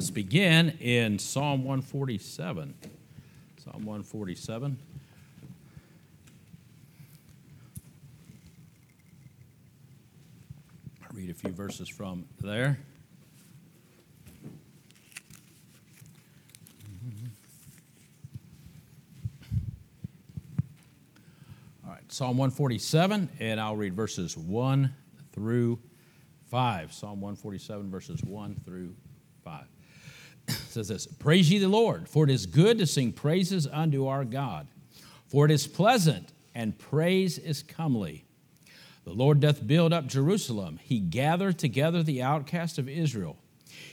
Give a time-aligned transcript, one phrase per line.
[0.00, 2.72] Let's begin in Psalm 147.
[3.62, 4.78] Psalm 147.
[11.02, 12.78] I'll read a few verses from there.
[21.84, 24.94] All right, Psalm 147, and I'll read verses 1
[25.34, 25.78] through
[26.46, 26.90] 5.
[26.94, 28.94] Psalm 147, verses 1 through
[29.44, 29.66] 5.
[30.50, 34.24] Says this Praise ye the Lord, for it is good to sing praises unto our
[34.24, 34.66] God,
[35.26, 38.24] for it is pleasant, and praise is comely.
[39.04, 43.36] The Lord doth build up Jerusalem, he gathereth together the outcast of Israel.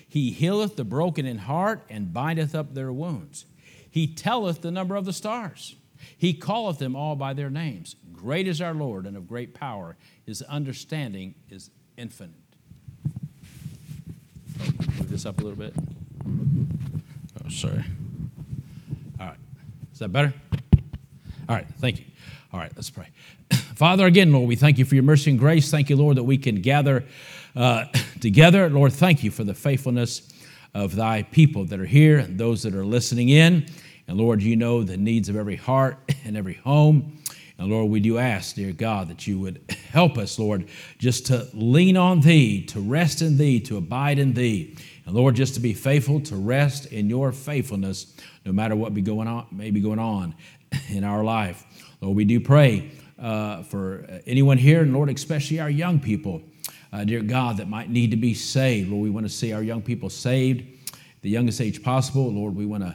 [0.07, 3.45] He healeth the broken in heart, and bindeth up their wounds.
[3.89, 5.75] He telleth the number of the stars.
[6.17, 7.95] He calleth them all by their names.
[8.13, 9.97] Great is our Lord, and of great power.
[10.25, 12.35] His understanding is infinite.
[14.59, 15.73] Move this up a little bit.
[17.49, 17.83] Sorry.
[19.19, 19.37] All right.
[19.93, 20.33] Is that better?
[21.47, 21.67] All right.
[21.79, 22.05] Thank you.
[22.51, 22.71] All right.
[22.75, 23.07] Let's pray.
[23.51, 25.71] Father, again, Lord, we thank you for your mercy and grace.
[25.71, 27.05] Thank you, Lord, that we can gather
[27.55, 27.85] uh,
[28.19, 28.69] together.
[28.69, 30.29] Lord, thank you for the faithfulness
[30.73, 33.65] of thy people that are here and those that are listening in.
[34.07, 37.17] And Lord, you know the needs of every heart and every home.
[37.57, 40.67] And Lord, we do ask, dear God, that you would help us, Lord,
[40.99, 44.75] just to lean on thee, to rest in thee, to abide in thee.
[45.07, 48.13] And Lord, just to be faithful, to rest in your faithfulness,
[48.45, 50.35] no matter what be going on, may be going on
[50.89, 51.63] in our life.
[52.01, 56.41] Lord, we do pray uh, for anyone here, and Lord, especially our young people,
[56.91, 58.89] uh, dear God, that might need to be saved.
[58.89, 60.65] Lord, we want to see our young people saved,
[61.21, 62.29] the youngest age possible.
[62.29, 62.93] Lord, we want to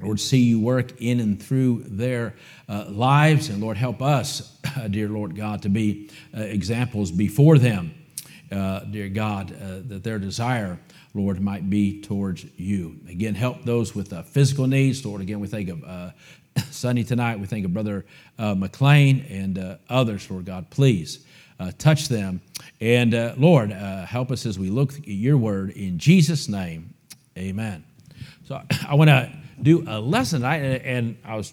[0.00, 2.34] Lord, see you work in and through their
[2.68, 3.48] uh, lives.
[3.48, 4.58] And Lord, help us,
[4.90, 7.94] dear Lord God, to be uh, examples before them,
[8.52, 10.78] uh, dear God, uh, that their desire,
[11.14, 13.00] Lord, might be towards you.
[13.08, 15.04] Again, help those with uh, physical needs.
[15.04, 16.12] Lord, again, we think of
[16.70, 17.38] Sunday tonight.
[17.38, 18.04] We think of Brother
[18.38, 20.70] McLean and others, Lord God.
[20.70, 21.24] Please
[21.78, 22.40] touch them.
[22.80, 25.70] And Lord, help us as we look at your word.
[25.70, 26.94] In Jesus' name,
[27.38, 27.84] amen.
[28.44, 31.52] So I want to do a lesson tonight, and I was,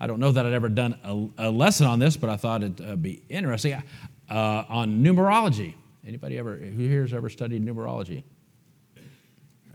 [0.00, 0.98] I don't know that I'd ever done
[1.38, 3.82] a, a lesson on this, but I thought it'd uh, be interesting
[4.30, 5.74] uh, on numerology.
[6.06, 8.22] Anybody ever, who here has ever studied numerology?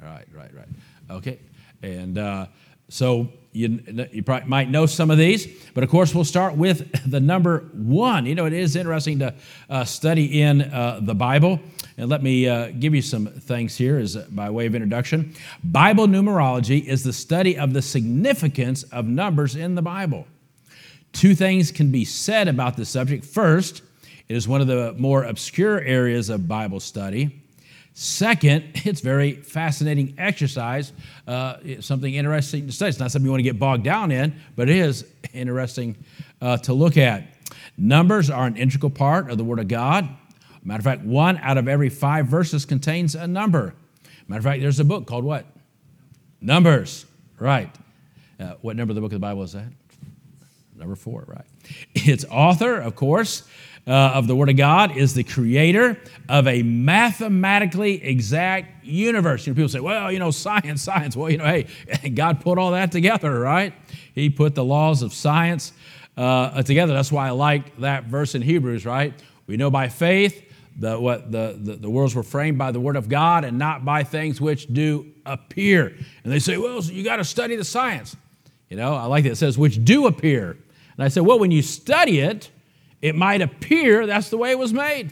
[0.02, 0.68] Right, right, right.
[1.10, 1.40] Okay,
[1.82, 2.48] and uh,
[2.90, 7.10] so you, you probably might know some of these, but of course, we'll start with
[7.10, 8.26] the number one.
[8.26, 9.34] You know, it is interesting to
[9.70, 11.60] uh, study in uh, the Bible.
[11.98, 15.36] And let me uh, give you some things here as by way of introduction.
[15.64, 20.26] Bible numerology is the study of the significance of numbers in the Bible.
[21.14, 23.26] Two things can be said about this subject.
[23.26, 23.84] First,
[24.30, 27.41] it is one of the more obscure areas of Bible study.
[27.94, 30.94] Second, it's very fascinating exercise,
[31.28, 32.90] uh, something interesting to study.
[32.90, 35.98] It's not something you want to get bogged down in, but it is interesting
[36.42, 37.28] uh, to look at.
[37.78, 40.08] Numbers are an integral part of the Word of God.
[40.64, 43.74] Matter of fact, one out of every five verses contains a number.
[44.28, 45.46] Matter of fact, there's a book called what?
[46.40, 47.06] Numbers,
[47.40, 47.70] right.
[48.40, 49.68] Uh, what number of the book of the Bible is that?
[50.82, 51.46] Number four, right.
[51.94, 53.44] Its author, of course,
[53.86, 55.96] uh, of the Word of God is the creator
[56.28, 59.46] of a mathematically exact universe.
[59.46, 61.16] You know, people say, well, you know, science, science.
[61.16, 61.68] Well, you know, hey,
[62.16, 63.74] God put all that together, right?
[64.16, 65.72] He put the laws of science
[66.18, 66.94] uh, together.
[66.94, 69.14] That's why I like that verse in Hebrews, right?
[69.46, 72.96] We know by faith the, what, the, the, the worlds were framed by the Word
[72.96, 75.96] of God and not by things which do appear.
[76.24, 78.16] And they say, well, so you got to study the science.
[78.72, 79.32] You know, I like that.
[79.32, 80.58] It says, which do appear.
[81.02, 82.52] And I said, well, when you study it,
[83.02, 85.12] it might appear that's the way it was made,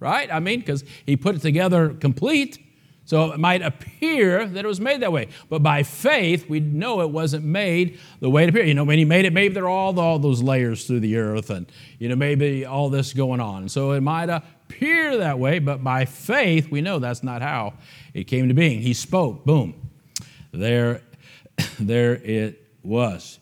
[0.00, 0.28] right?
[0.32, 2.58] I mean, because he put it together complete.
[3.04, 5.28] So it might appear that it was made that way.
[5.48, 8.66] But by faith, we know it wasn't made the way it appeared.
[8.66, 11.16] You know, when he made it, maybe there are all, all those layers through the
[11.16, 13.68] earth and, you know, maybe all this going on.
[13.68, 17.74] So it might appear that way, but by faith, we know that's not how
[18.12, 18.80] it came to being.
[18.80, 19.88] He spoke, boom.
[20.50, 21.00] There,
[21.78, 23.38] there it was.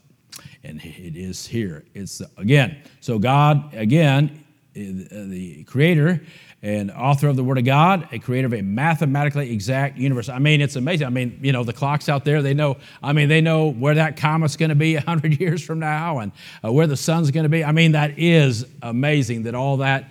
[0.63, 1.85] And it is here.
[1.95, 2.83] It's again.
[3.01, 6.21] So God, again, the creator
[6.63, 10.29] and author of the Word of God, a creator of a mathematically exact universe.
[10.29, 11.07] I mean, it's amazing.
[11.07, 13.95] I mean, you know, the clocks out there, they know, I mean, they know where
[13.95, 17.45] that comet's going to be 100 years from now and uh, where the sun's going
[17.45, 17.65] to be.
[17.65, 20.11] I mean, that is amazing that all that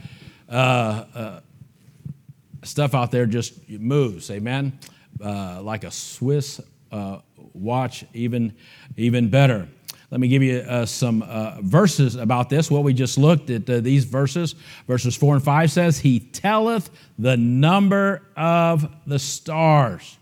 [0.49, 1.39] uh, uh,
[2.63, 4.31] stuff out there just moves.
[4.31, 4.77] Amen?
[5.23, 6.59] Uh, like a Swiss
[6.91, 7.19] uh,
[7.53, 8.55] watch, even,
[8.97, 9.67] even better.
[10.11, 12.71] Let me give you uh, some uh, verses about this.
[12.71, 14.55] What we just looked at uh, these verses,
[14.87, 16.89] verses 4 and 5 says, He telleth
[17.19, 20.17] the number of the stars.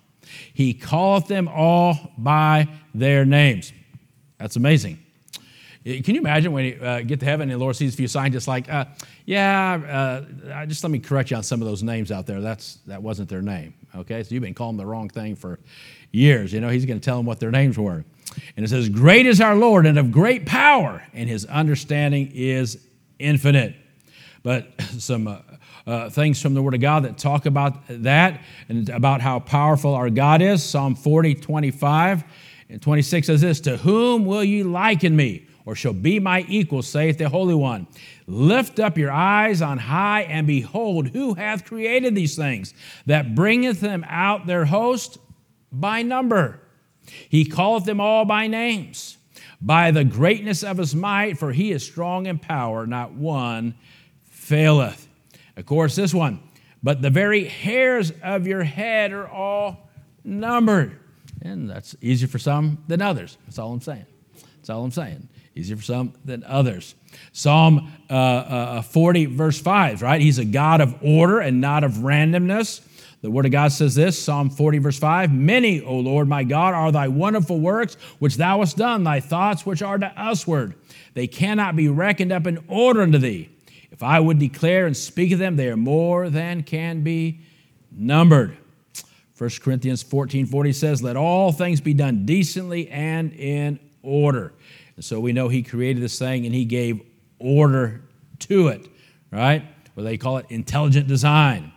[0.54, 3.72] He calleth them all by their names.
[4.38, 5.00] That's amazing.
[5.86, 8.10] Can you imagine when you uh, get to heaven and the Lord sees a few
[8.10, 8.86] scientists like, uh,
[9.26, 12.42] yeah, uh, just let me correct you on some of those names out there.
[12.42, 13.74] That's, that wasn't their name.
[13.96, 15.60] Okay, so you've been calling them the wrong thing for
[16.12, 16.52] years.
[16.52, 18.04] You know, he's going to tell them what their names were.
[18.56, 22.86] And it says, Great is our Lord and of great power, and his understanding is
[23.20, 23.76] infinite.
[24.44, 25.40] But some uh,
[25.86, 29.94] uh, things from the Word of God that talk about that and about how powerful
[29.94, 30.64] our God is.
[30.64, 32.24] Psalm 40, 25
[32.70, 35.48] and 26 says this To whom will you liken me?
[35.66, 37.88] Or shall be my equal, saith the Holy One.
[38.26, 42.74] Lift up your eyes on high and behold, who hath created these things,
[43.06, 45.18] that bringeth them out their host
[45.70, 46.62] by number.
[47.30, 49.18] He calleth them all by names,
[49.62, 53.76] by the greatness of his might, for he is strong in power, not one
[54.30, 55.08] faileth.
[55.56, 56.40] Of course, this one,
[56.84, 59.90] but the very hairs of your head are all
[60.24, 61.00] numbered.
[61.42, 63.38] And that's easier for some than others.
[63.46, 64.06] That's all I'm saying.
[64.58, 65.28] That's all I'm saying.
[65.56, 66.96] Easier for some than others.
[67.32, 70.22] Psalm uh, uh, 40, verse 5, right?
[70.22, 72.82] He's a God of order and not of randomness.
[73.22, 76.74] The Word of God says this Psalm 40, verse 5 Many, O Lord my God,
[76.74, 80.76] are thy wonderful works which thou hast done, thy thoughts which are to usward.
[81.14, 83.50] They cannot be reckoned up in order unto thee.
[83.92, 87.40] If I would declare and speak of them, they are more than can be
[87.92, 88.56] numbered.
[89.38, 94.54] 1 Corinthians 14 40 says, Let all things be done decently and in order.
[94.96, 97.02] And so we know he created this thing and he gave
[97.40, 98.02] order
[98.40, 98.88] to it,
[99.32, 99.64] right?
[99.96, 101.72] Or they call it intelligent design.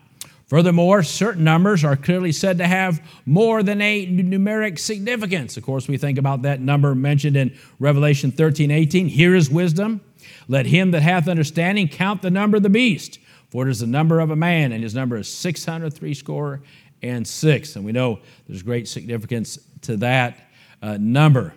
[0.51, 5.57] Furthermore, certain numbers are clearly said to have more than a numeric significance.
[5.57, 9.07] Of course, we think about that number mentioned in Revelation 13 18.
[9.07, 10.01] Here is wisdom.
[10.49, 13.87] Let him that hath understanding count the number of the beast, for it is the
[13.87, 16.63] number of a man, and his number is 603 score
[17.01, 17.77] and six.
[17.77, 18.19] And we know
[18.49, 20.51] there's great significance to that
[20.83, 21.55] uh, number.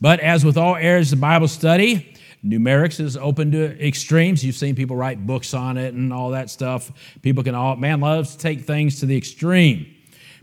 [0.00, 2.11] But as with all areas of Bible study,
[2.44, 4.44] Numerics is open to extremes.
[4.44, 6.90] You've seen people write books on it and all that stuff.
[7.22, 9.86] People can all, man loves to take things to the extreme,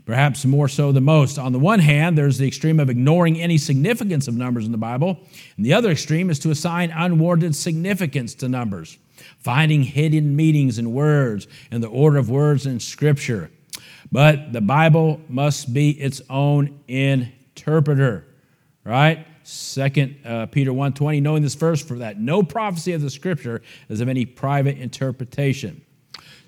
[0.06, 1.38] perhaps more so than most.
[1.38, 4.78] On the one hand, there's the extreme of ignoring any significance of numbers in the
[4.78, 5.18] Bible,
[5.56, 8.96] and the other extreme is to assign unwarranted significance to numbers,
[9.38, 13.50] finding hidden meanings in words and the order of words in Scripture.
[14.10, 18.26] But the Bible must be its own interpreter,
[18.84, 19.26] right?
[19.50, 24.00] Second uh, Peter 1:20, knowing this first, for that no prophecy of the Scripture is
[24.00, 25.82] of any private interpretation.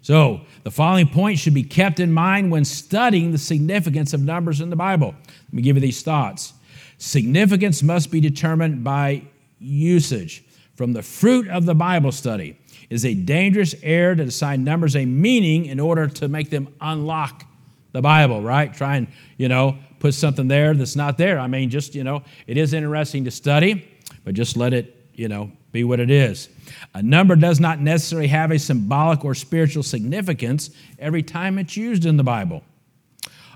[0.02, 4.60] So the following points should be kept in mind when studying the significance of numbers
[4.60, 5.14] in the Bible.
[5.16, 6.54] Let me give you these thoughts.
[6.99, 9.22] Significance must be determined by
[9.58, 10.44] usage.
[10.76, 12.58] From the fruit of the Bible study
[12.88, 17.44] is a dangerous error to assign numbers a meaning in order to make them unlock
[17.93, 18.72] the Bible, right?
[18.72, 21.38] Try and, you know, put something there that's not there.
[21.38, 23.88] I mean, just, you know, it is interesting to study,
[24.25, 26.49] but just let it, you know, be what it is.
[26.93, 32.04] A number does not necessarily have a symbolic or spiritual significance every time it's used
[32.04, 32.64] in the Bible.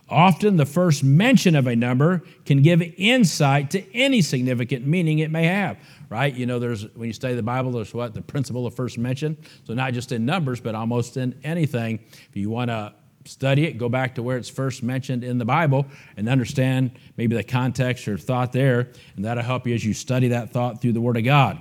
[0.08, 5.32] Often, the first mention of a number can give insight to any significant meaning it
[5.32, 5.76] may have,
[6.08, 6.32] right?
[6.32, 9.36] You know, there's when you study the Bible, there's what the principle of first mention.
[9.64, 12.04] So not just in numbers, but almost in anything.
[12.28, 12.94] If you want to
[13.26, 15.86] study it, go back to where it's first mentioned in the Bible
[16.16, 20.28] and understand maybe the context or thought there, and that'll help you as you study
[20.28, 21.58] that thought through the Word of God.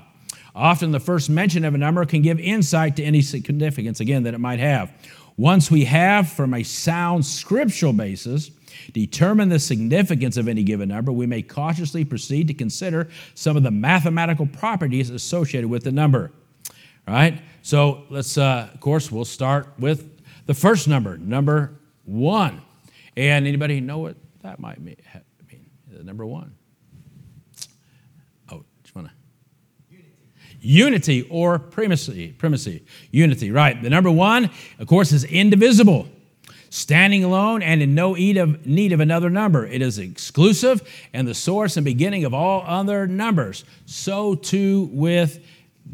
[0.55, 4.33] Often the first mention of a number can give insight to any significance, again, that
[4.33, 4.91] it might have.
[5.37, 8.51] Once we have, from a sound scriptural basis,
[8.93, 13.63] determine the significance of any given number, we may cautiously proceed to consider some of
[13.63, 16.31] the mathematical properties associated with the number.
[17.05, 17.41] All right?
[17.61, 20.14] So let's, uh, of course, we'll start with
[20.45, 22.61] the first number, number one.
[23.17, 24.97] And anybody know what that might mean?
[26.03, 26.55] Number one.
[28.51, 29.13] Oh, just want to.
[30.59, 31.27] Unity.
[31.29, 32.33] Or primacy.
[32.33, 32.85] Primacy.
[33.11, 33.81] Unity, right.
[33.81, 34.49] The number one,
[34.79, 36.07] of course, is indivisible
[36.69, 39.65] standing alone and in no need of, need of another number.
[39.65, 40.81] It is exclusive
[41.13, 43.63] and the source and beginning of all other numbers.
[43.85, 45.39] So too with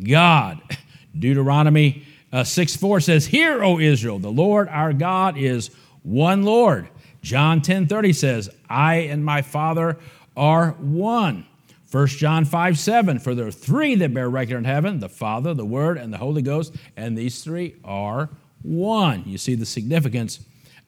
[0.03, 0.59] God.
[1.19, 5.69] Deuteronomy uh, 6 4 says, Hear, O Israel, the Lord our God is
[6.03, 6.89] one Lord.
[7.21, 9.97] John 10 30 says, I and my Father
[10.35, 11.45] are one.
[11.91, 15.53] 1 John 5 7, for there are three that bear record in heaven the Father,
[15.53, 18.29] the Word, and the Holy Ghost, and these three are
[18.61, 19.23] one.
[19.25, 20.39] You see the significance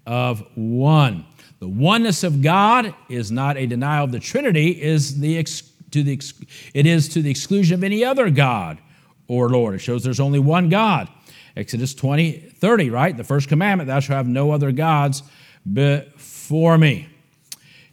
[0.06, 1.26] of one.
[1.60, 6.04] The oneness of God is not a denial of the Trinity, is the ex- to
[6.04, 6.34] the ex-
[6.74, 8.80] it is to the exclusion of any other God
[9.28, 9.76] or Lord.
[9.76, 11.10] It shows there's only one God.
[11.56, 13.16] Exodus 20, 30, right?
[13.16, 15.24] The first commandment, thou shalt have no other gods
[15.72, 17.08] before me.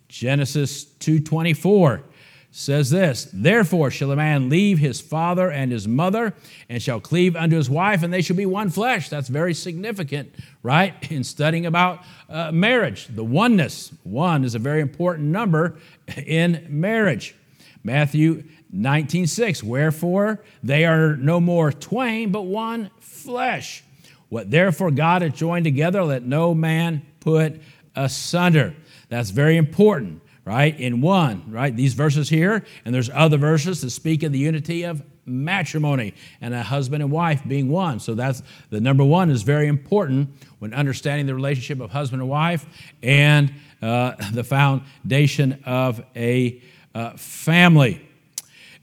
[0.09, 2.03] Genesis 2:24
[2.51, 6.35] says this Therefore shall a man leave his father and his mother,
[6.69, 9.09] and shall cleave unto his wife, and they shall be one flesh.
[9.09, 10.95] That's very significant, right?
[11.11, 13.93] In studying about uh, marriage, the oneness.
[14.03, 15.77] One is a very important number
[16.27, 17.35] in marriage.
[17.83, 23.85] Matthew 19:6 Wherefore they are no more twain, but one flesh.
[24.29, 27.61] What therefore God hath joined together, let no man put
[27.95, 28.75] asunder.
[29.09, 30.81] That's very important right?
[30.81, 31.77] In one, right?
[31.77, 36.55] These verses here, and there's other verses that speak of the unity of matrimony and
[36.55, 38.01] a husband and wife being one.
[38.01, 42.31] So that's the number one is very important when understanding the relationship of husband and
[42.31, 42.67] wife
[43.03, 46.61] and uh, the foundation of a
[46.95, 48.07] uh, family.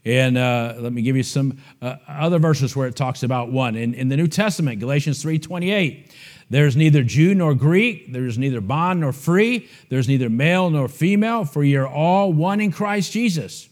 [0.08, 3.76] And uh, let me give you some uh, other verses where it talks about one.
[3.76, 6.10] In, in the New Testament, Galatians 3.28,
[6.50, 11.44] there's neither Jew nor Greek, there's neither bond nor free, there's neither male nor female,
[11.44, 13.68] for you're all one in Christ Jesus.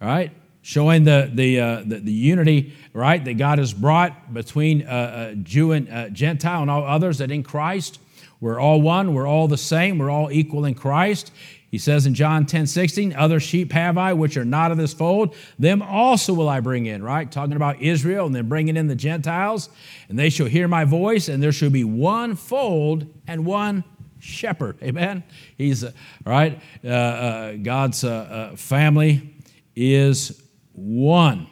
[0.00, 0.30] All right?
[0.62, 5.34] Showing the, the, uh, the, the, unity, right, that God has brought between uh, uh,
[5.34, 7.98] Jew and uh, Gentile and all others, that in Christ
[8.40, 11.32] we're all one, we're all the same, we're all equal in Christ.
[11.70, 14.92] He says in John 10 16, Other sheep have I which are not of this
[14.92, 17.30] fold, them also will I bring in, right?
[17.30, 19.68] Talking about Israel and then bringing in the Gentiles,
[20.08, 23.84] and they shall hear my voice, and there shall be one fold and one
[24.18, 24.78] shepherd.
[24.82, 25.22] Amen?
[25.56, 25.92] He's, uh,
[26.24, 26.60] right?
[26.84, 28.08] Uh, uh, God's uh,
[28.52, 29.34] uh, family
[29.76, 31.46] is one.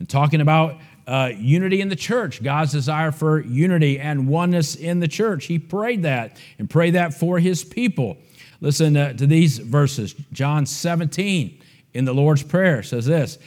[0.00, 5.00] And talking about uh, unity in the church, God's desire for unity and oneness in
[5.00, 5.46] the church.
[5.46, 8.16] He prayed that and prayed that for his people.
[8.64, 10.14] Listen uh, to these verses.
[10.32, 11.60] John 17
[11.92, 13.38] in the Lord's Prayer says this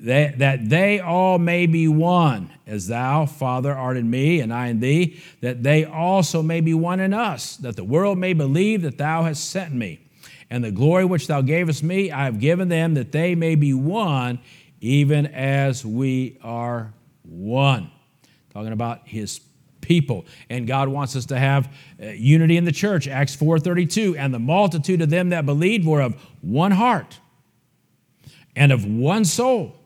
[0.00, 4.68] that, that they all may be one, as thou, Father, art in me, and I
[4.68, 8.80] in thee, that they also may be one in us, that the world may believe
[8.80, 10.00] that thou hast sent me.
[10.48, 13.74] And the glory which thou gavest me, I have given them, that they may be
[13.74, 14.38] one,
[14.80, 17.90] even as we are one.
[18.54, 19.38] Talking about his
[19.82, 21.70] people and god wants us to have
[22.02, 26.00] uh, unity in the church acts 4.32 and the multitude of them that believed were
[26.00, 27.18] of one heart
[28.56, 29.76] and of one soul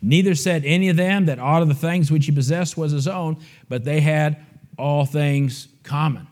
[0.00, 3.06] neither said any of them that aught of the things which he possessed was his
[3.06, 3.36] own
[3.68, 4.44] but they had
[4.78, 6.26] all things common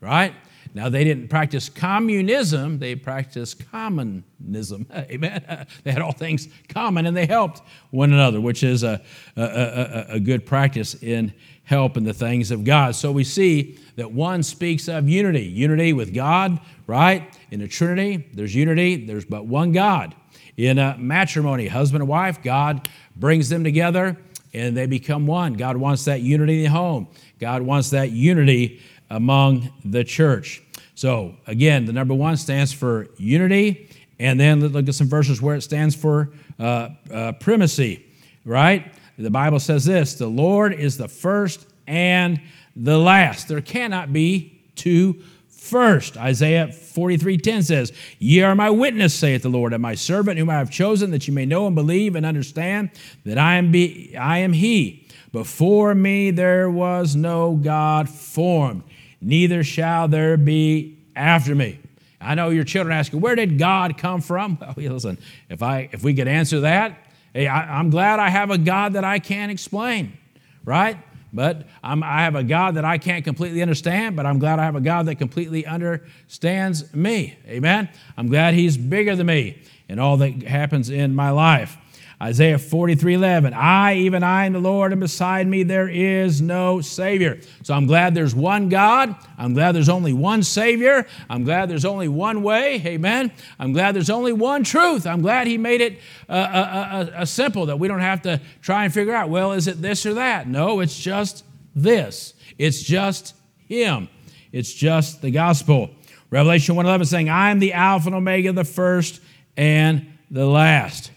[0.00, 0.34] right
[0.76, 4.86] now, they didn't practice communism, they practiced commonism.
[4.92, 5.66] Amen.
[5.84, 9.00] They had all things common and they helped one another, which is a,
[9.36, 11.32] a, a, a good practice in
[11.64, 12.94] help in the things of God.
[12.94, 17.36] So we see that one speaks of unity unity with God, right?
[17.50, 20.14] In the Trinity, there's unity, there's but one God.
[20.56, 24.16] In a matrimony, husband and wife, God brings them together
[24.52, 25.54] and they become one.
[25.54, 27.08] God wants that unity in the home,
[27.40, 28.80] God wants that unity
[29.10, 30.62] among the church.
[30.94, 35.56] So, again, the number one stands for unity, and then look at some verses where
[35.56, 38.06] it stands for uh, uh, primacy,
[38.44, 38.92] right?
[39.18, 42.40] The Bible says this the Lord is the first and
[42.74, 43.48] the last.
[43.48, 46.16] There cannot be two first.
[46.16, 50.54] Isaiah 43:10 says, Ye are my witness, saith the Lord, and my servant whom I
[50.54, 52.90] have chosen, that you may know and believe and understand
[53.24, 55.06] that I am, be, I am he.
[55.32, 58.82] Before me there was no God formed,
[59.20, 61.80] neither shall there be after me.
[62.20, 64.58] I know your children ask, you, where did God come from?
[64.76, 65.18] Well, listen,
[65.48, 66.98] if, I, if we could answer that,
[67.34, 70.16] Hey, I, am glad I have a God that I can't explain,
[70.64, 70.96] right?
[71.32, 74.64] But I'm, I have a God that I can't completely understand, but I'm glad I
[74.64, 77.36] have a God that completely understands me.
[77.48, 77.88] Amen?
[78.16, 81.76] I'm glad He's bigger than me in all that happens in my life.
[82.22, 86.80] Isaiah 43 11, I, even I, am the Lord, and beside me there is no
[86.80, 87.40] Savior.
[87.62, 89.14] So I'm glad there's one God.
[89.36, 91.06] I'm glad there's only one Savior.
[91.28, 92.80] I'm glad there's only one way.
[92.86, 93.32] Amen.
[93.58, 95.06] I'm glad there's only one truth.
[95.06, 98.40] I'm glad He made it uh, uh, uh, uh, simple that we don't have to
[98.62, 100.46] try and figure out, well, is it this or that?
[100.46, 101.44] No, it's just
[101.74, 102.34] this.
[102.58, 103.34] It's just
[103.66, 104.08] Him.
[104.52, 105.90] It's just the gospel.
[106.30, 109.20] Revelation 1:11 saying, I am the Alpha and Omega, the first
[109.56, 111.10] and the last.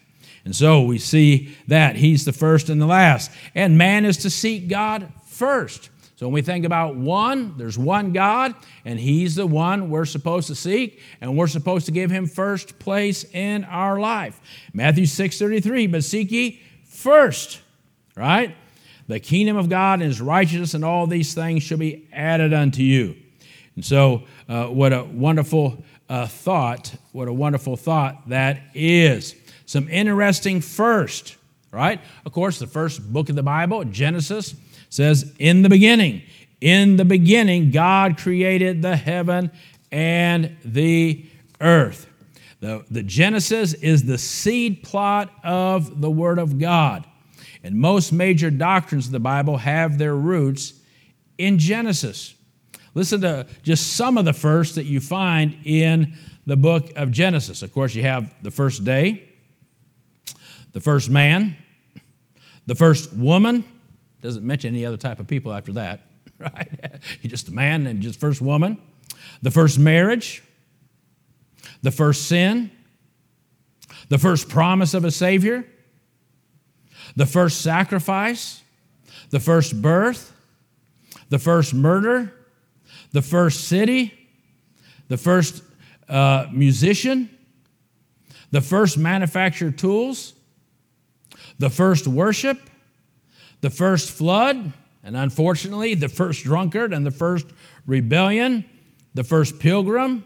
[0.47, 3.31] And so we see that he's the first and the last.
[3.53, 5.89] And man is to seek God first.
[6.15, 10.47] So when we think about one, there's one God, and He's the one we're supposed
[10.47, 14.39] to seek, and we're supposed to give Him first place in our life.
[14.73, 17.59] Matthew 6:33, but seek ye first,
[18.15, 18.55] right?
[19.07, 23.17] The kingdom of God His righteousness, and all these things shall be added unto you.
[23.75, 29.35] And so, uh, what a wonderful uh, thought, what a wonderful thought that is.
[29.67, 31.35] Some interesting first,
[31.71, 31.99] right?
[32.25, 34.55] Of course, the first book of the Bible, Genesis,
[34.89, 36.23] says, In the beginning,
[36.61, 39.51] in the beginning, God created the heaven
[39.91, 41.25] and the
[41.59, 42.09] earth.
[42.61, 47.05] The, the Genesis is the seed plot of the Word of God.
[47.61, 50.73] And most major doctrines of the Bible have their roots
[51.37, 52.35] in Genesis.
[52.93, 56.13] Listen to just some of the first that you find in
[56.45, 57.61] the book of Genesis.
[57.61, 59.27] Of course, you have the first day,
[60.73, 61.55] the first man,
[62.65, 63.63] the first woman.
[64.21, 66.01] Doesn't mention any other type of people after that,
[66.39, 66.67] right?
[67.21, 68.77] You're just a man and just first woman.
[69.41, 70.43] The first marriage,
[71.81, 72.71] the first sin,
[74.09, 75.65] the first promise of a Savior,
[77.15, 78.61] the first sacrifice,
[79.29, 80.33] the first birth,
[81.29, 82.33] the first murder,
[83.11, 84.13] the first city,
[85.07, 85.63] the first
[86.09, 87.29] uh, musician,
[88.51, 90.33] the first manufactured tools,
[91.59, 92.59] the first worship,
[93.61, 94.73] the first flood,
[95.03, 97.45] and unfortunately, the first drunkard and the first
[97.85, 98.65] rebellion,
[99.13, 100.23] the first pilgrim,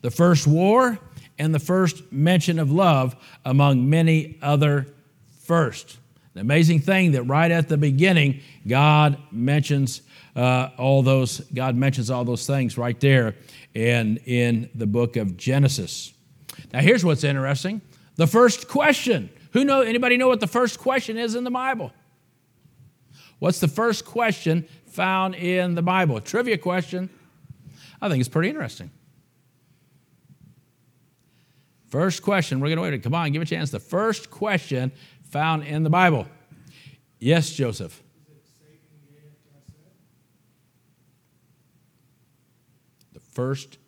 [0.00, 0.98] the first war,
[1.38, 4.86] and the first mention of love, among many other
[5.42, 5.98] firsts.
[6.34, 10.02] The amazing thing that right at the beginning, God mentions
[10.34, 11.40] uh, all those.
[11.52, 13.34] God mentions all those things right there,
[13.74, 16.14] in in the book of Genesis.
[16.72, 17.82] Now, here's what's interesting:
[18.16, 19.28] the first question.
[19.52, 19.80] Who know?
[19.80, 21.92] Anybody know what the first question is in the Bible?
[23.38, 26.20] What's the first question found in the Bible?
[26.20, 27.10] Trivia question.
[28.00, 28.90] I think it's pretty interesting.
[31.88, 33.02] First question, we're going to wait.
[33.02, 33.70] Come on, give a chance.
[33.70, 34.92] The first question
[35.24, 36.26] found in the Bible.
[37.18, 38.02] Yes, Joseph.
[43.12, 43.78] The first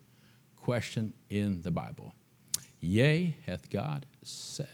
[0.57, 2.13] question in the Bible.
[2.81, 4.69] Yea, hath God said.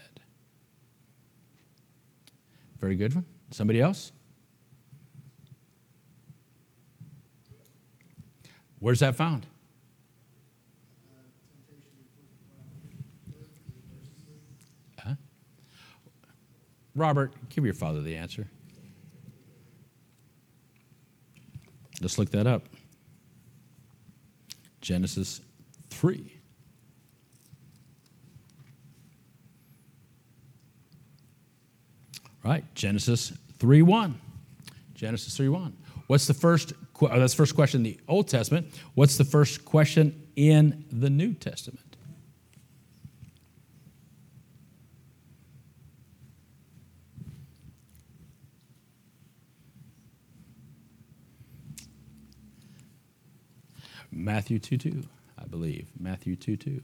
[2.81, 3.25] Very good one.
[3.51, 4.11] Somebody else?
[8.79, 9.45] Where's that found?
[16.93, 18.47] Robert, give your father the answer.
[22.01, 22.63] Let's look that up.
[24.81, 25.41] Genesis
[25.89, 26.40] 3.
[32.43, 34.19] Right, Genesis 3 1.
[34.95, 35.77] Genesis 3 1.
[36.07, 38.67] What's the first, oh, that's the first question in the Old Testament.
[38.95, 41.91] What's the first question in the New Testament?
[54.11, 55.03] Matthew 2 2,
[55.39, 55.87] I believe.
[55.97, 56.81] Matthew 2 2.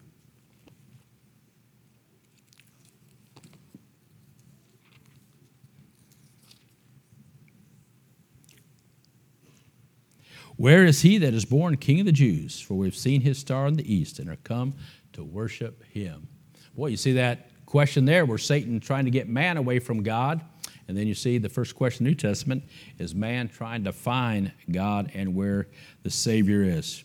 [10.57, 12.59] Where is he that is born King of the Jews?
[12.59, 14.73] For we've seen his star in the east and are come
[15.13, 16.27] to worship him.
[16.75, 20.41] Boy, you see that question there where Satan trying to get man away from God.
[20.87, 22.63] And then you see the first question in the New Testament
[22.97, 25.67] is man trying to find God and where
[26.03, 27.03] the Savior is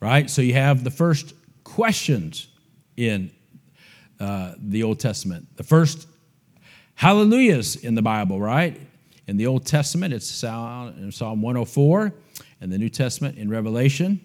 [0.00, 0.28] right?
[0.28, 2.48] So you have the first questions
[2.96, 3.30] in
[4.20, 5.56] uh, the Old Testament.
[5.56, 6.06] The first
[6.94, 8.80] hallelujahs in the Bible, right?
[9.26, 12.14] In the Old Testament, it's Psalm 104,
[12.60, 14.20] and the New Testament in Revelation.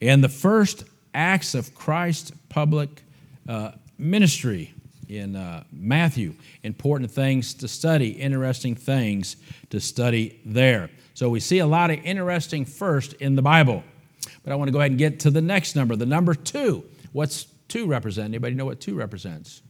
[0.00, 3.02] And the first acts of Christ's public
[3.48, 4.74] uh, ministry
[5.08, 6.34] in uh, Matthew.
[6.62, 9.36] Important things to study, interesting things
[9.70, 10.90] to study there.
[11.14, 13.82] So we see a lot of interesting first in the Bible.
[14.44, 16.84] But I want to go ahead and get to the next number, the number two.
[17.12, 18.26] What's two represent?
[18.26, 19.62] Anybody know what two represents?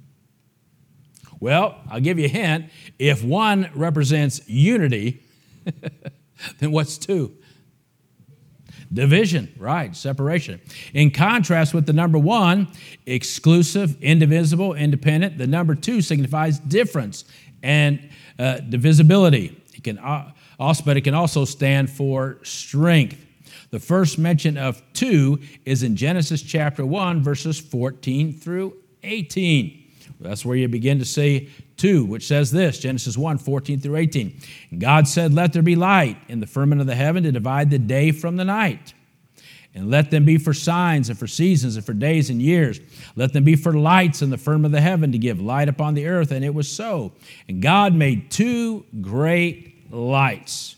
[1.39, 2.67] Well, I'll give you a hint.
[2.99, 5.23] If one represents unity,
[6.59, 7.37] then what's two?
[8.93, 10.61] Division, right, separation.
[10.95, 12.69] In contrast with the number one,
[13.07, 17.25] exclusive, indivisible, independent, the number two signifies difference
[17.63, 19.61] and uh, divisibility.
[19.75, 19.99] It can
[20.59, 23.25] also, but it can also stand for strength.
[23.71, 29.85] The first mention of two is in Genesis chapter 1, verses 14 through 18.
[30.21, 34.41] That's where you begin to see two, which says this Genesis 1 14 through 18.
[34.79, 37.79] God said, Let there be light in the firmament of the heaven to divide the
[37.79, 38.95] day from the night.
[39.75, 42.81] And let them be for signs and for seasons and for days and years.
[43.15, 45.93] Let them be for lights in the firmament of the heaven to give light upon
[45.93, 46.31] the earth.
[46.33, 47.13] And it was so.
[47.47, 50.77] And God made two great lights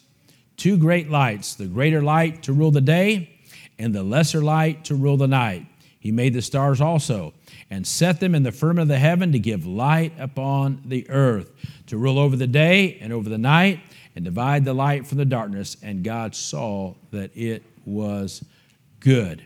[0.58, 3.30] two great lights the greater light to rule the day,
[3.78, 5.64] and the lesser light to rule the night.
[5.98, 7.32] He made the stars also,
[7.70, 11.52] and set them in the firmament of the heaven to give light upon the earth,
[11.86, 13.80] to rule over the day and over the night,
[14.16, 15.76] and divide the light from the darkness.
[15.82, 18.44] And God saw that it was
[19.00, 19.44] good.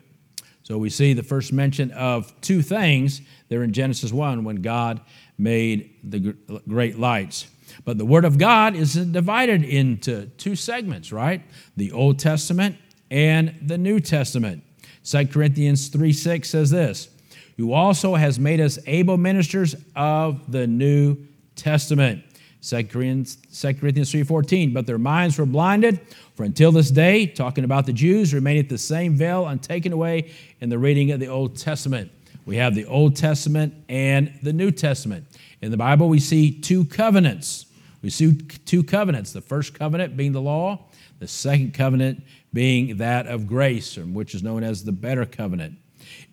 [0.62, 5.00] So we see the first mention of two things there in Genesis 1 when God
[5.37, 6.35] made the
[6.68, 7.48] great lights.
[7.85, 11.42] But the Word of God is divided into two segments, right?
[11.76, 12.76] The Old Testament
[13.11, 14.62] and the New Testament.
[15.04, 17.08] 2 Corinthians 3 6 says this
[17.57, 21.19] Who also has made us able ministers of the New
[21.55, 22.25] Testament.
[22.62, 26.01] 2 Corinthians, 2 Corinthians 3.14, but their minds were blinded,
[26.37, 30.71] for until this day, talking about the Jews, remaineth the same veil untaken away in
[30.71, 32.11] the reading of the Old Testament.
[32.47, 35.27] We have the Old Testament and the New Testament.
[35.61, 37.67] In the Bible, we see two covenants.
[38.01, 39.33] We see two covenants.
[39.33, 40.87] The first covenant being the law,
[41.19, 45.79] the second covenant being that of grace, which is known as the better covenant.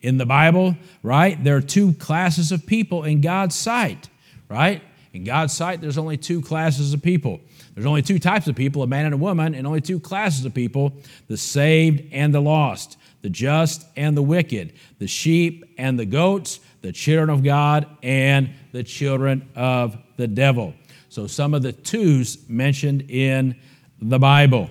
[0.01, 4.09] In the Bible, right, there are two classes of people in God's sight,
[4.47, 4.81] right?
[5.11, 7.41] In God's sight, there's only two classes of people.
[7.73, 10.45] There's only two types of people, a man and a woman, and only two classes
[10.45, 10.93] of people
[11.27, 16.59] the saved and the lost, the just and the wicked, the sheep and the goats,
[16.81, 20.73] the children of God and the children of the devil.
[21.09, 23.55] So, some of the twos mentioned in
[24.01, 24.69] the Bible.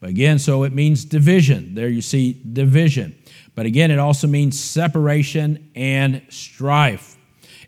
[0.00, 1.74] But again, so it means division.
[1.74, 3.14] There you see division.
[3.54, 7.16] But again, it also means separation and strife.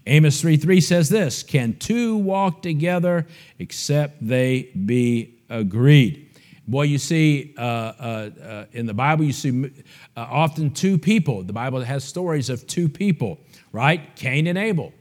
[0.07, 3.27] Amos 3 3 says this Can two walk together
[3.59, 6.29] except they be agreed?
[6.67, 9.71] Boy, you see, uh, uh, uh, in the Bible, you see uh,
[10.17, 11.43] often two people.
[11.43, 13.41] The Bible has stories of two people,
[13.73, 14.15] right?
[14.15, 14.93] Cain and Abel,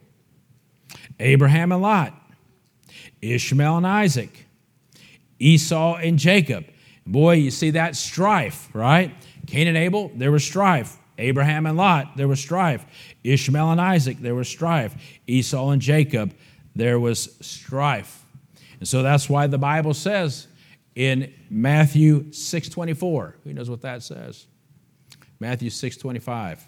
[1.19, 2.13] Abraham and Lot,
[3.21, 4.47] Ishmael and Isaac,
[5.39, 6.65] Esau and Jacob.
[7.05, 9.13] Boy, you see that strife, right?
[9.51, 10.97] Cain and Abel, there was strife.
[11.17, 12.85] Abraham and Lot, there was strife.
[13.21, 14.95] Ishmael and Isaac, there was strife.
[15.27, 16.33] Esau and Jacob,
[16.73, 18.23] there was strife.
[18.79, 20.47] And so that's why the Bible says
[20.95, 24.47] in Matthew 6:24, who knows what that says?
[25.41, 26.65] Matthew 6:25.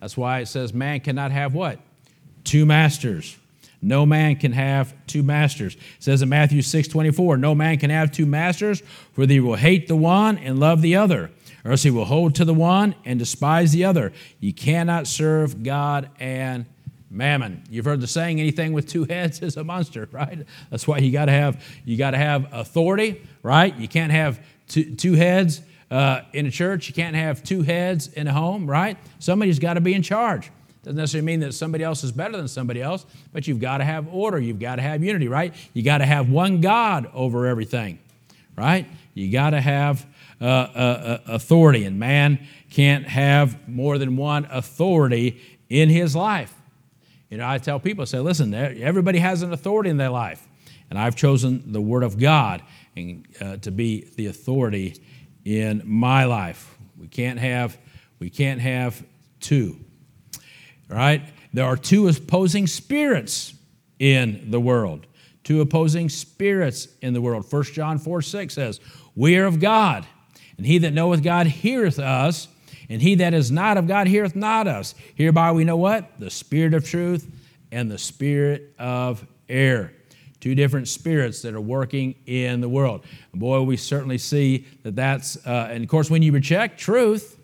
[0.00, 1.78] That's why it says man cannot have what?
[2.42, 3.36] Two masters.
[3.80, 5.76] No man can have two masters.
[5.76, 9.86] It says in Matthew 6:24, no man can have two masters, for they will hate
[9.86, 11.30] the one and love the other
[11.64, 14.12] or else he will hold to the one and despise the other.
[14.40, 16.66] You cannot serve God and
[17.10, 17.62] mammon.
[17.70, 20.46] You've heard the saying, anything with two heads is a monster, right?
[20.70, 23.74] That's why you got to have you got to have authority, right?
[23.76, 26.88] You can't have two, two heads uh, in a church.
[26.88, 28.98] You can't have two heads in a home, right?
[29.18, 30.50] Somebody's got to be in charge.
[30.82, 33.84] Doesn't necessarily mean that somebody else is better than somebody else, but you've got to
[33.84, 34.38] have order.
[34.38, 35.54] You've got to have unity, right?
[35.72, 38.00] You got to have one God over everything,
[38.54, 38.86] right?
[39.14, 40.04] You got to have
[40.44, 46.52] uh, uh, uh, authority, and man can't have more than one authority in his life.
[47.30, 50.46] You know, I tell people, I say, listen, everybody has an authority in their life,
[50.90, 52.62] and I've chosen the Word of God
[52.94, 55.02] and, uh, to be the authority
[55.46, 56.76] in my life.
[56.98, 57.78] We can't have,
[58.18, 59.02] we can't have
[59.40, 59.80] two,
[60.90, 61.22] right?
[61.54, 63.54] There are two opposing spirits
[63.98, 65.06] in the world.
[65.42, 67.50] Two opposing spirits in the world.
[67.50, 68.80] 1 John 4 6 says,
[69.14, 70.06] We are of God,
[70.56, 72.48] and he that knoweth God heareth us,
[72.88, 74.94] and he that is not of God heareth not us.
[75.14, 76.18] Hereby we know what?
[76.18, 77.30] The spirit of truth
[77.72, 79.92] and the spirit of error.
[80.40, 83.04] Two different spirits that are working in the world.
[83.32, 87.38] And boy, we certainly see that that's, uh, and of course, when you reject truth,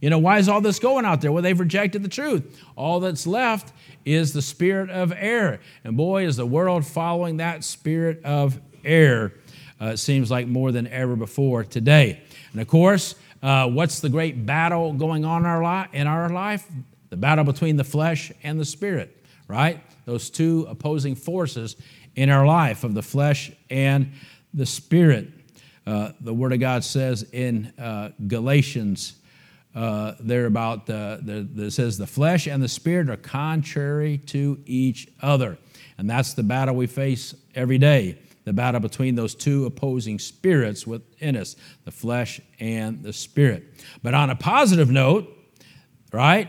[0.00, 1.30] you know, why is all this going out there?
[1.30, 2.60] Well, they've rejected the truth.
[2.74, 3.72] All that's left
[4.04, 5.60] is the spirit of error.
[5.84, 9.32] And boy, is the world following that spirit of error,
[9.80, 12.22] uh, it seems like more than ever before today.
[12.52, 16.28] And of course, uh, what's the great battle going on in our, li- in our
[16.28, 16.66] life?
[17.10, 19.80] The battle between the flesh and the spirit, right?
[20.04, 21.76] Those two opposing forces
[22.16, 24.12] in our life of the flesh and
[24.52, 25.28] the spirit.
[25.86, 29.14] Uh, the Word of God says in uh, Galatians,
[29.74, 35.08] uh, there about the, the, says the flesh and the spirit are contrary to each
[35.22, 35.58] other.
[35.96, 40.86] And that's the battle we face every day the battle between those two opposing spirits
[40.86, 43.64] within us, the flesh and the spirit.
[44.02, 45.28] But on a positive note,
[46.12, 46.48] right,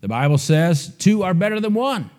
[0.00, 2.10] the Bible says two are better than one,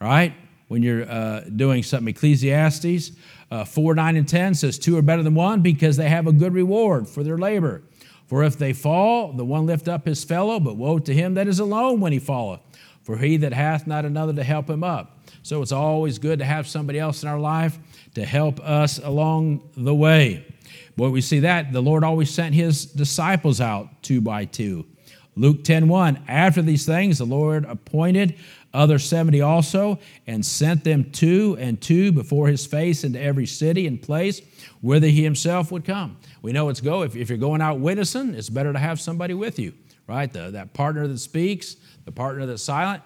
[0.00, 0.34] right?
[0.68, 3.12] When you're uh, doing something, Ecclesiastes
[3.50, 6.32] uh, 4, 9, and 10 says two are better than one because they have a
[6.32, 7.82] good reward for their labor.
[8.26, 11.46] For if they fall, the one lift up his fellow, but woe to him that
[11.46, 12.60] is alone when he falleth.
[13.02, 15.21] For he that hath not another to help him up.
[15.42, 17.78] So it's always good to have somebody else in our life
[18.14, 20.46] to help us along the way.
[20.96, 21.72] Boy, we see that.
[21.72, 24.86] The Lord always sent his disciples out two by two.
[25.34, 28.36] Luke 10 1, after these things, the Lord appointed
[28.74, 33.86] other 70 also and sent them two and two before his face into every city
[33.86, 34.40] and place
[34.80, 36.18] whither he himself would come.
[36.42, 37.02] We know it's go.
[37.02, 39.72] If, if you're going out witnessing, it's better to have somebody with you,
[40.06, 40.30] right?
[40.30, 43.02] The, that partner that speaks, the partner that's silent.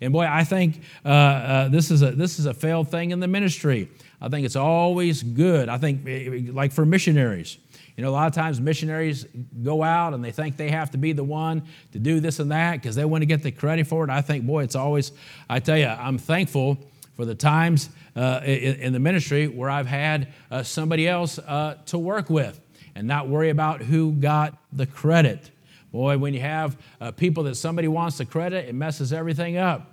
[0.00, 3.20] And boy, I think uh, uh, this, is a, this is a failed thing in
[3.20, 3.90] the ministry.
[4.20, 5.68] I think it's always good.
[5.68, 7.58] I think, eh, eh, like for missionaries,
[7.96, 9.26] you know, a lot of times missionaries
[9.62, 12.50] go out and they think they have to be the one to do this and
[12.50, 14.10] that because they want to get the credit for it.
[14.10, 15.12] I think, boy, it's always,
[15.50, 16.78] I tell you, I'm thankful
[17.14, 21.98] for the times uh, in, the ministry where I've had uh, somebody else uh, to
[21.98, 22.58] work with
[22.94, 25.50] and not worry about who got the credit.
[25.92, 29.89] Boy, when you have uh, people that somebody wants the credit, it messes everything up.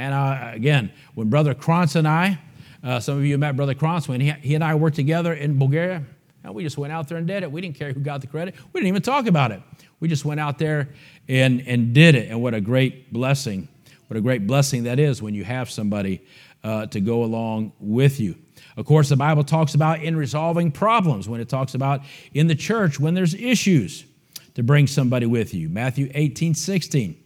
[0.00, 2.38] And uh, again, when Brother Krantz and I,
[2.82, 5.58] uh, some of you met Brother Krantz when he, he and I worked together in
[5.58, 6.02] Bulgaria.
[6.42, 7.52] And we just went out there and did it.
[7.52, 8.54] We didn't care who got the credit.
[8.72, 9.60] We didn't even talk about it.
[10.00, 10.88] We just went out there
[11.28, 12.30] and, and did it.
[12.30, 13.68] And what a great blessing.
[14.06, 16.22] What a great blessing that is when you have somebody
[16.64, 18.36] uh, to go along with you.
[18.78, 22.00] Of course, the Bible talks about in resolving problems, when it talks about
[22.32, 24.06] in the church when there's issues,
[24.54, 25.68] to bring somebody with you.
[25.68, 27.22] Matthew 18, 16.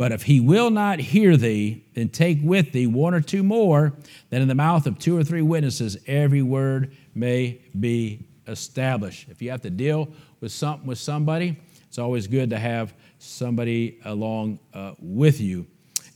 [0.00, 3.92] But if he will not hear thee, then take with thee one or two more,
[4.30, 9.28] that in the mouth of two or three witnesses every word may be established.
[9.28, 10.08] If you have to deal
[10.40, 15.66] with something with somebody, it's always good to have somebody along uh, with you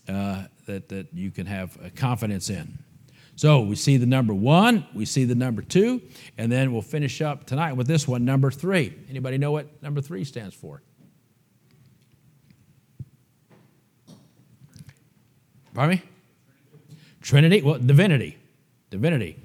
[0.09, 2.79] uh, that, that you can have confidence in.
[3.37, 6.01] So we see the number one, we see the number two,
[6.39, 8.95] and then we'll finish up tonight with this one, number three.
[9.11, 10.81] Anybody know what number three stands for?
[15.75, 16.03] Pardon me?
[17.21, 17.63] Trinity?
[17.63, 18.39] Well, divinity.
[18.91, 19.37] Divinity.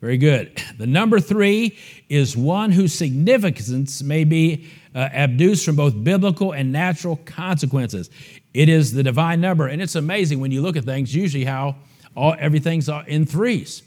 [0.00, 0.62] Very good.
[0.78, 1.76] The number three
[2.08, 8.10] is one whose significance may be uh, abduced from both biblical and natural consequences.
[8.54, 9.66] It is the divine number.
[9.66, 11.76] And it's amazing when you look at things, usually how
[12.16, 13.82] all, everything's in threes.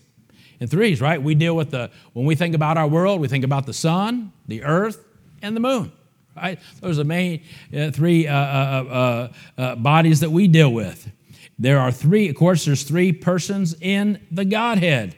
[0.59, 1.21] In threes, right?
[1.21, 4.31] We deal with the, when we think about our world, we think about the sun,
[4.47, 5.03] the earth,
[5.41, 5.91] and the moon,
[6.37, 6.59] right?
[6.79, 7.43] Those are the main
[7.75, 11.11] uh, three uh, uh, uh, uh bodies that we deal with.
[11.59, 15.15] There are three, of course, there's three persons in the Godhead.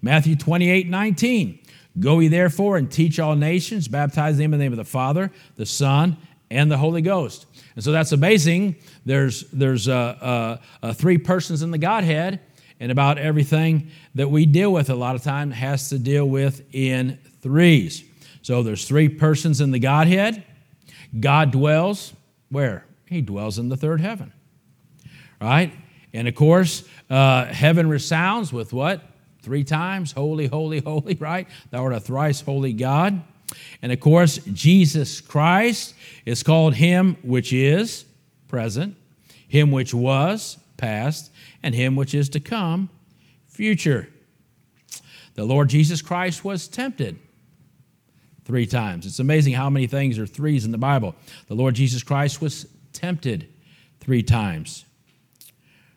[0.00, 1.58] Matthew 28 19.
[2.00, 5.30] Go ye therefore and teach all nations, baptize them in the name of the Father,
[5.56, 6.16] the Son,
[6.50, 7.46] and the Holy Ghost.
[7.74, 8.76] And so that's amazing.
[9.04, 12.40] There's, there's uh, uh, uh, three persons in the Godhead,
[12.80, 16.62] and about everything that we deal with a lot of time has to deal with
[16.74, 18.04] in threes.
[18.42, 20.44] So there's three persons in the Godhead.
[21.18, 22.14] God dwells
[22.48, 22.84] where?
[23.06, 24.32] He dwells in the third heaven.
[25.42, 25.72] Right?
[26.12, 29.02] And of course, uh, heaven resounds with what?
[29.42, 31.48] Three times, holy, holy, holy, right?
[31.70, 33.20] Thou art a thrice holy God.
[33.82, 38.04] And of course, Jesus Christ is called Him which is
[38.46, 38.96] present,
[39.48, 42.88] Him which was past, and Him which is to come
[43.48, 44.08] future.
[45.34, 47.18] The Lord Jesus Christ was tempted
[48.44, 49.06] three times.
[49.06, 51.16] It's amazing how many things are threes in the Bible.
[51.48, 53.48] The Lord Jesus Christ was tempted
[53.98, 54.84] three times.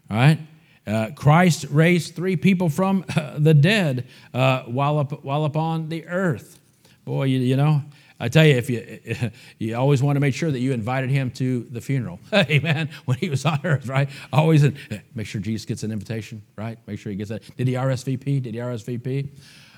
[0.10, 0.39] All right?
[0.88, 6.06] Uh, Christ raised three people from uh, the dead uh, while, up, while upon the
[6.06, 6.60] earth.
[7.06, 7.82] Boy, you, you, know,
[8.20, 11.32] I tell you, if you you always want to make sure that you invited him
[11.32, 12.89] to the funeral, amen.
[13.06, 14.10] When he was on earth, right?
[14.32, 14.78] Always in,
[15.15, 16.78] make sure Jesus gets an invitation, right?
[16.86, 17.44] Make sure he gets that.
[17.58, 18.44] Did he RSVP?
[18.44, 19.30] Did he RSVP?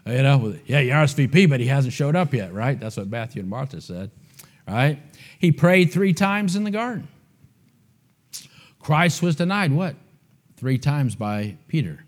[0.06, 2.80] Uh, you know, yeah, he RSVP, but he hasn't showed up yet, right?
[2.80, 4.12] That's what Matthew and Martha said,
[4.68, 5.00] right?
[5.40, 7.08] He prayed three times in the garden.
[8.80, 9.96] Christ was denied what?
[10.58, 12.04] Three times by Peter.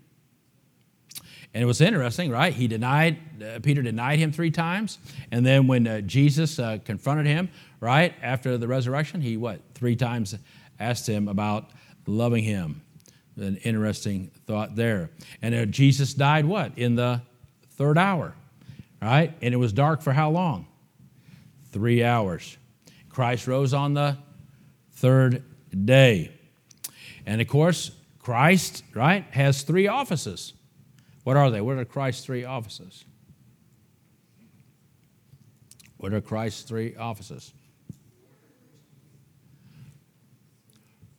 [1.52, 2.52] And it was interesting, right?
[2.52, 4.98] He denied, uh, Peter denied him three times.
[5.32, 7.48] And then when uh, Jesus uh, confronted him,
[7.80, 9.60] right, after the resurrection, he what?
[9.74, 10.36] Three times
[10.78, 11.70] asked him about
[12.06, 12.82] loving him.
[13.36, 15.10] An interesting thought there.
[15.40, 16.76] And uh, Jesus died what?
[16.76, 17.22] In the
[17.72, 18.34] third hour,
[19.00, 19.32] right?
[19.40, 20.66] And it was dark for how long?
[21.72, 22.58] Three hours.
[23.08, 24.18] Christ rose on the
[24.92, 25.42] third
[25.84, 26.32] day.
[27.24, 27.92] And of course,
[28.30, 30.52] Christ, right, has three offices.
[31.24, 31.60] What are they?
[31.60, 33.04] What are Christ's three offices?
[35.96, 37.52] What are Christ's three offices?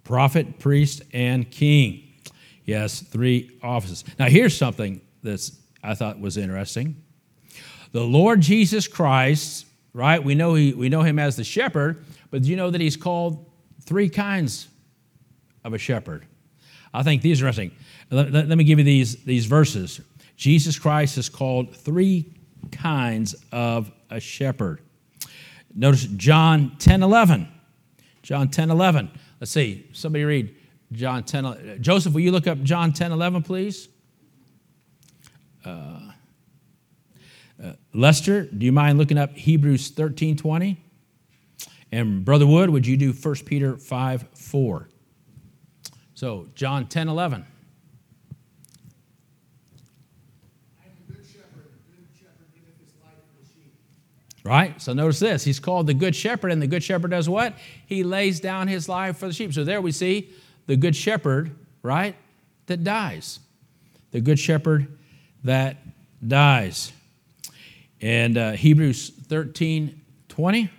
[0.06, 2.14] Prophet, priest, and king.
[2.64, 4.06] Yes, three offices.
[4.18, 5.52] Now, here's something that
[5.84, 7.04] I thought was interesting.
[7.92, 10.24] The Lord Jesus Christ, right?
[10.24, 12.96] We know, he, we know him as the shepherd, but do you know that he's
[12.96, 14.70] called three kinds
[15.66, 16.26] of a shepherd?
[16.94, 17.72] I think these are interesting.
[18.10, 20.02] Let, let, let me give you these, these verses.
[20.36, 22.34] Jesus Christ is called three
[22.72, 24.82] kinds of a shepherd.
[25.74, 27.48] Notice John 10 11.
[28.24, 29.12] John 10 11.
[29.40, 29.88] Let's see.
[29.94, 30.56] Somebody read
[30.92, 31.84] John 10 11.
[31.84, 33.88] Joseph, will you look up John 10 11, please?
[35.64, 36.12] Uh,
[37.64, 40.84] uh, Lester, do you mind looking up Hebrews 13 20?
[41.92, 44.90] And Brother Wood, would you do 1 Peter 5 4?
[46.22, 47.48] So, John 10 11.
[54.44, 54.80] Right?
[54.80, 55.44] So notice this.
[55.44, 57.56] He's called the Good Shepherd, and the Good Shepherd does what?
[57.88, 59.52] He lays down his life for the sheep.
[59.52, 60.30] So there we see
[60.68, 62.16] the Good Shepherd, right?
[62.68, 63.40] That dies.
[64.12, 64.96] The Good Shepherd
[65.44, 65.78] that
[66.28, 66.92] dies.
[68.00, 70.70] And uh, Hebrews 13 20.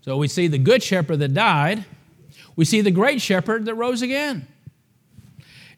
[0.00, 1.84] So we see the good shepherd that died.
[2.56, 4.46] We see the great shepherd that rose again.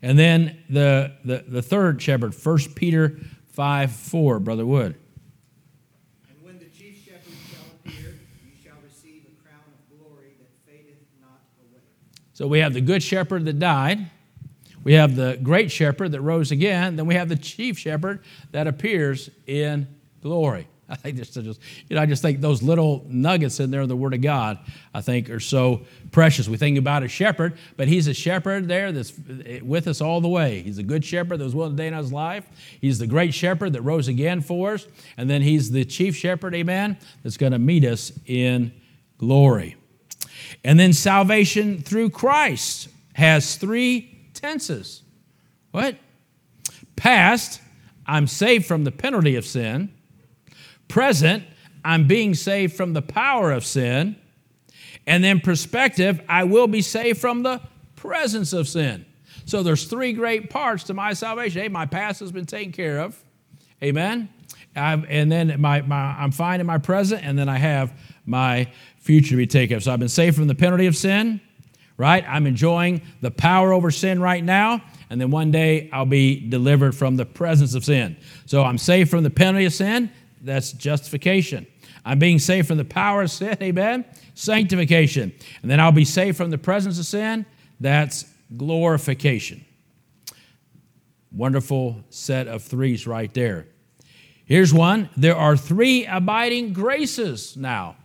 [0.00, 3.18] And then the, the, the third shepherd, 1 Peter
[3.52, 4.96] 5 4, Brother Wood.
[6.28, 10.50] And when the chief shepherd shall appear, you shall receive a crown of glory that
[10.66, 11.82] fadeth not away.
[12.32, 14.10] So we have the good shepherd that died.
[14.84, 16.96] We have the great shepherd that rose again.
[16.96, 19.86] Then we have the chief shepherd that appears in
[20.20, 20.66] glory.
[20.88, 23.96] I think just, just you know, I just think those little nuggets in there the
[23.96, 24.58] Word of God,
[24.92, 26.48] I think, are so precious.
[26.48, 29.12] We think about a shepherd, but he's a shepherd there that's
[29.46, 30.62] eh, with us all the way.
[30.62, 32.46] He's a good shepherd that was willing to day in his life.
[32.80, 36.54] He's the great shepherd that rose again for us, and then he's the chief shepherd,
[36.54, 38.72] amen, that's going to meet us in
[39.18, 39.76] glory.
[40.64, 45.02] And then salvation through Christ has three tenses.
[45.70, 45.96] What?
[46.96, 47.60] Past,
[48.06, 49.92] I'm saved from the penalty of sin.
[50.92, 51.42] Present,
[51.82, 54.14] I'm being saved from the power of sin.
[55.06, 57.62] And then perspective, I will be saved from the
[57.96, 59.06] presence of sin.
[59.46, 61.62] So there's three great parts to my salvation.
[61.62, 63.18] Hey, my past has been taken care of.
[63.82, 64.28] Amen.
[64.76, 68.70] I've, and then my, my, I'm fine in my present, and then I have my
[68.98, 69.82] future to be taken of.
[69.82, 71.40] So I've been saved from the penalty of sin,
[71.96, 72.22] right?
[72.28, 76.94] I'm enjoying the power over sin right now, and then one day I'll be delivered
[76.94, 78.18] from the presence of sin.
[78.44, 80.10] So I'm saved from the penalty of sin.
[80.42, 81.66] That's justification.
[82.04, 84.04] I'm being saved from the power of sin, amen?
[84.34, 85.32] Sanctification.
[85.62, 87.46] And then I'll be saved from the presence of sin.
[87.80, 88.24] That's
[88.56, 89.64] glorification.
[91.30, 93.66] Wonderful set of threes right there.
[94.44, 95.08] Here's one.
[95.16, 97.96] There are three abiding graces now.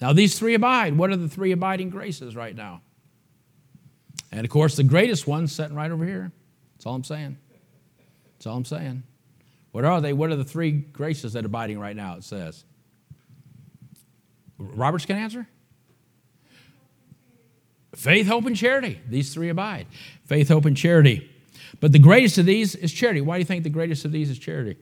[0.00, 0.96] Now, these three abide.
[0.96, 2.82] What are the three abiding graces right now?
[4.30, 6.30] And of course, the greatest one's sitting right over here.
[6.74, 7.38] That's all I'm saying.
[8.34, 9.02] That's all I'm saying.
[9.76, 10.14] What are they?
[10.14, 12.16] What are the three graces that are abiding right now?
[12.16, 12.64] It says.
[14.56, 15.46] Robert's can answer?
[17.94, 18.98] Faith, hope, and charity.
[19.06, 19.86] These three abide.
[20.24, 21.30] Faith, hope, and charity.
[21.78, 23.20] But the greatest of these is charity.
[23.20, 24.78] Why do you think the greatest of these is charity?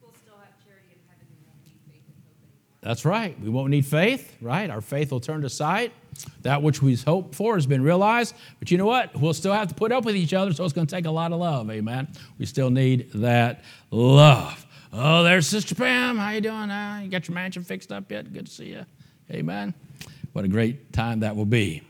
[0.00, 2.75] We'll still have charity in heaven and won't need faith and hope anymore.
[2.86, 3.36] That's right.
[3.40, 4.70] We won't need faith, right?
[4.70, 5.92] Our faith will turn to sight.
[6.42, 8.32] That which we hope for has been realized.
[8.60, 9.12] But you know what?
[9.16, 11.10] We'll still have to put up with each other, so it's going to take a
[11.10, 11.68] lot of love.
[11.68, 12.06] Amen.
[12.38, 14.64] We still need that love.
[14.92, 16.16] Oh, there's Sister Pam.
[16.16, 16.70] How you doing?
[16.70, 18.32] Uh, you got your mansion fixed up yet?
[18.32, 18.86] Good to see you.
[19.32, 19.74] Amen.
[20.32, 21.82] What a great time that will be.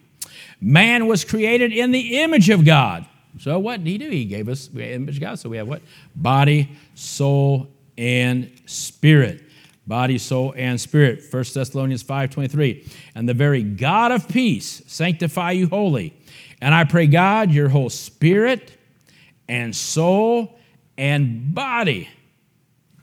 [0.63, 3.05] Man was created in the image of God.
[3.39, 4.09] So what did he do?
[4.09, 5.39] He gave us the image of God.
[5.39, 5.83] So we have what?
[6.15, 9.43] Body, soul, and spirit
[9.87, 11.25] body, soul, and spirit.
[11.31, 12.89] 1 Thessalonians 5.23.
[13.15, 16.17] And the very God of peace sanctify you wholly.
[16.61, 18.73] And I pray, God, your whole spirit
[19.49, 20.59] and soul
[20.97, 22.09] and body.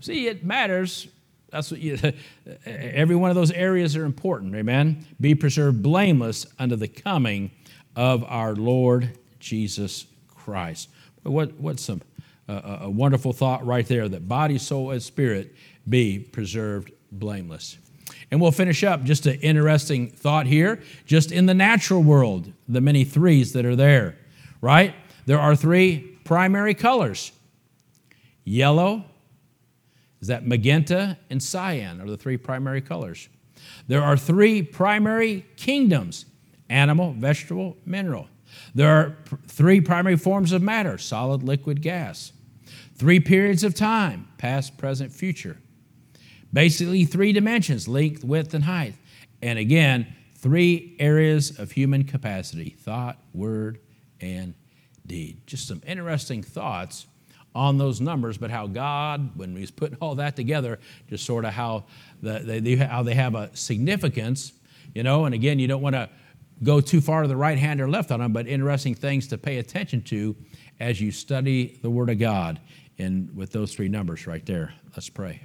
[0.02, 1.08] See, it matters.
[1.50, 1.98] That's what you,
[2.66, 5.06] every one of those areas are important, amen?
[5.22, 7.52] Be preserved blameless unto the coming
[7.96, 10.90] of our Lord Jesus Christ.
[11.22, 12.02] What, what's some,
[12.48, 15.56] uh, a wonderful thought right there that body, soul, and spirit
[15.88, 17.78] be preserved blameless.
[18.32, 20.82] And we'll finish up just an interesting thought here.
[21.06, 24.18] Just in the natural world, the many threes that are there,
[24.62, 24.96] right?
[25.26, 27.32] There are three primary colors
[28.44, 29.06] yellow,
[30.22, 33.30] is that magenta, and cyan are the three primary colors.
[33.88, 36.26] There are three primary kingdoms
[36.70, 38.28] animal, vegetable, mineral.
[38.76, 42.32] There are three primary forms of matter solid, liquid, gas.
[42.96, 45.58] Three periods of time past, present, future.
[46.52, 48.94] Basically, three dimensions length, width, and height.
[49.42, 53.80] And again, three areas of human capacity thought, word,
[54.22, 54.54] and
[55.06, 55.42] deed.
[55.48, 57.08] Just some interesting thoughts
[57.56, 60.80] on those numbers, but how God, when He's putting all that together,
[61.10, 61.86] just sort of how,
[62.22, 64.54] the, they, how they have a significance,
[64.94, 66.10] you know, and again, you don't want to
[66.62, 69.38] go too far to the right hand or left on them, but interesting things to
[69.38, 70.36] pay attention to
[70.80, 72.60] as you study the Word of God
[72.98, 74.74] and with those three numbers right there.
[74.96, 75.44] Let's pray.